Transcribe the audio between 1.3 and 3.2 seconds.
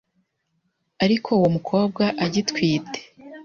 uwo mukobwa agitwite